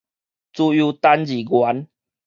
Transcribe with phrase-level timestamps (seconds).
[0.03, 0.03] 自
[0.75, 1.87] 由單字元